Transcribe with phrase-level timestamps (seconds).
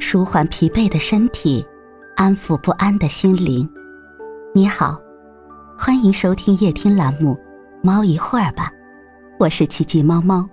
[0.00, 1.66] 舒缓疲惫的身体，
[2.16, 3.68] 安抚不安的心灵。
[4.54, 4.98] 你好，
[5.78, 7.34] 欢迎收听夜听栏目
[7.82, 8.70] 《猫一会儿吧》，
[9.38, 10.48] 我是奇迹猫猫。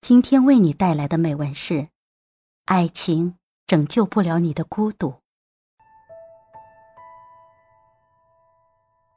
[0.00, 1.88] 今天为你带来的美文是：
[2.66, 3.34] 爱情
[3.66, 5.14] 拯救不了你的孤独。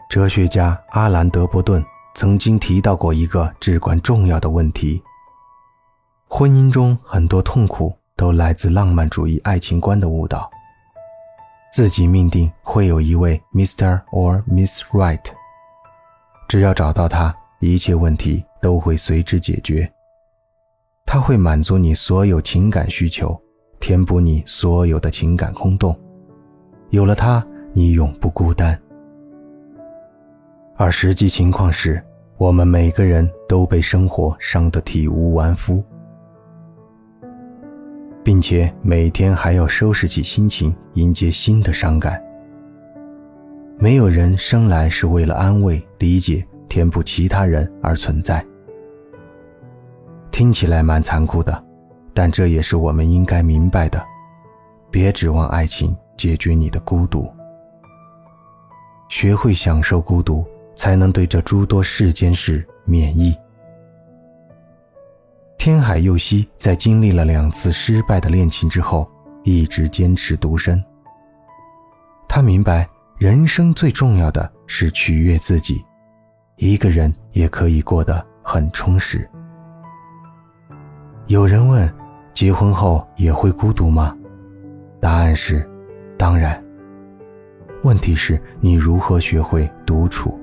[0.10, 1.84] 哲学家阿兰·德伯顿
[2.14, 5.02] 曾经提到过一个至关重要的问题：
[6.36, 10.50] 婚姻中很多痛苦都来自浪漫主义爱情观的误导。
[11.72, 14.02] 自己命定会有一位 Mr.
[14.12, 15.22] or Miss Right，
[16.48, 19.88] 只要找到他，一切问题都会随之解决。
[21.06, 23.40] 他会满足你所有情感需求，
[23.80, 25.96] 填补你所有的情感空洞。
[26.90, 28.82] 有了他，你永不孤单。
[30.78, 32.04] 而实际情况是，
[32.38, 35.86] 我们每个人都被生活伤得体无完肤，
[38.24, 42.22] 并且每天还要收拾起心情，迎接新的伤感。
[43.78, 48.46] 没有人生来是为了安慰、理解、填补其他人而存在。
[50.32, 51.64] 听起来蛮残酷的，
[52.14, 54.04] 但这也是我们应该明白的。
[54.90, 57.32] 别指望爱情解决你的孤独，
[59.10, 60.46] 学会享受孤独。
[60.76, 63.32] 才能对这诸多世间事免疫。
[65.64, 69.10] 天海佑希在经历了两次失败的恋情之后，
[69.44, 70.84] 一直坚持独身。
[72.28, 72.86] 他明白，
[73.18, 75.82] 人生最重要的是取悦自己，
[76.58, 79.26] 一个人也可以过得很充实。
[81.28, 81.90] 有人问：
[82.34, 84.14] 结婚后也会孤独吗？
[85.00, 85.66] 答案是：
[86.18, 86.62] 当然。
[87.84, 90.38] 问题是你如何学会独处。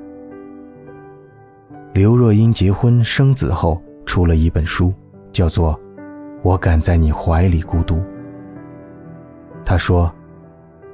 [1.93, 4.95] 刘若英结婚生子后，出了一本书，
[5.33, 5.75] 叫做
[6.43, 7.97] 《我敢在你怀里孤独》。
[9.65, 10.13] 他说：“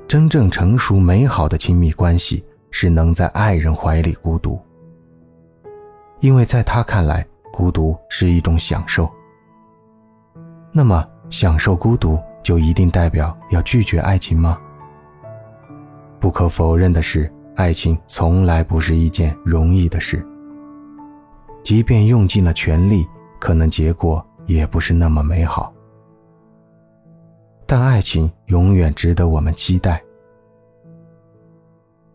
[0.06, 4.60] 真正成熟美好的亲密关系是能在爱人怀里孤独，
[6.20, 9.10] 因为在他看来，孤独是一种享受。
[10.72, 14.58] 那么，享受孤独就一定代表要拒绝爱情吗？
[16.20, 20.26] 不可否认的是，爱情从来不是一件容易的事。”
[21.62, 23.08] 即便用尽了全力，
[23.40, 25.72] 可能结果也不是那么美好。
[27.66, 30.02] 但爱情永远值得我们期待。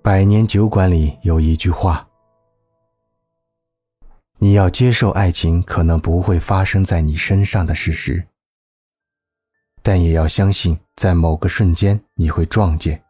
[0.01, 2.07] 百年酒馆里有一句话
[4.39, 8.25] ：“你要接受爱情可能不会发生在你身上的事实，
[9.83, 13.01] 但也要相信，在某个瞬间你会撞见。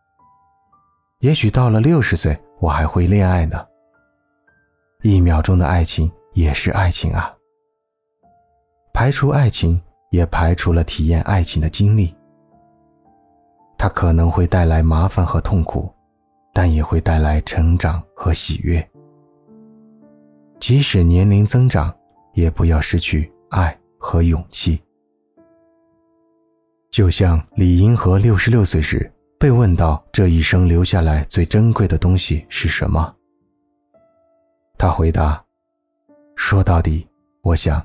[1.20, 3.66] 也许到了六十岁，我还会恋爱呢。
[5.04, 7.36] 一秒钟的爱情。”也是爱情啊。
[9.02, 9.82] 排除爱情，
[10.12, 12.16] 也排除了体验爱情的经历。
[13.76, 15.92] 它可能会带来麻烦和痛苦，
[16.54, 18.88] 但也会带来成长和喜悦。
[20.60, 21.92] 即使年龄增长，
[22.34, 24.80] 也不要失去爱和勇气。
[26.92, 33.12] 就像李银河六十六岁时被问到这一生留下来最珍贵的东西是什么，
[34.78, 35.44] 他回答。
[36.36, 37.08] 说到底，
[37.42, 37.84] 我想，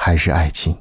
[0.00, 0.76] 还是爱情。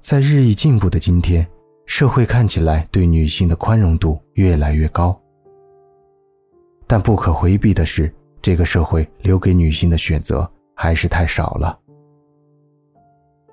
[0.00, 1.46] 在日益进步的今天，
[1.86, 5.16] 社会看起来对女性的宽容度越来越高，
[6.84, 8.12] 但不可回避的是，
[8.42, 11.78] 这个社会留给女性的选择还是太少了。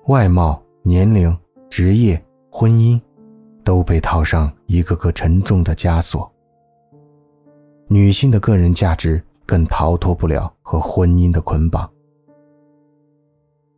[0.07, 1.37] 外貌、年龄、
[1.69, 2.19] 职业、
[2.49, 2.99] 婚姻，
[3.63, 6.29] 都被套上一个个沉重的枷锁，
[7.87, 9.23] 女性的个人价值。
[9.45, 11.92] 更逃脱不了和婚姻的捆绑。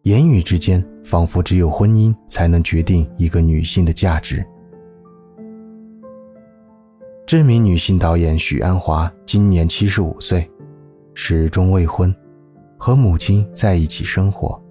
[0.06, 4.46] 言语之间，仿佛只有婚姻才能决定一个女性的价值。
[7.26, 10.48] 知名女性导演许鞍华今年七十五岁，
[11.16, 12.16] 始终未婚，
[12.78, 14.62] 和母亲在一起生活，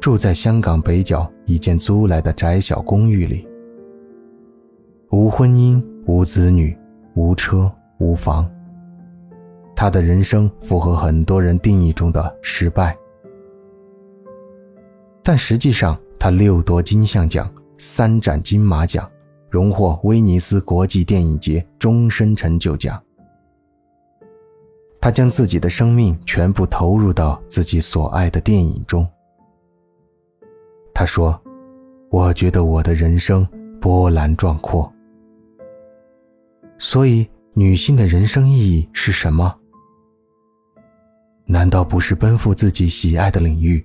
[0.00, 3.46] 住在香港北角一间租来的窄小公寓里，
[5.12, 6.76] 无婚姻，无子女，
[7.14, 8.50] 无车，无房。
[9.76, 12.96] 他的人生符合很多人定义中的失败，
[15.22, 19.10] 但实际上他六夺金像奖、三展金马奖，
[19.48, 23.00] 荣获威尼斯国际电影节终身成就奖。
[25.00, 29.04] 他将自己的生命全部投入到自己所爱的电影中。
[30.94, 31.40] 他说
[32.08, 33.46] ：“我觉得我的人生
[33.80, 34.92] 波澜壮阔。”
[36.78, 39.52] 所以，女性的人生意义是什么？
[41.46, 43.84] 难道不是奔赴自己喜爱的领域，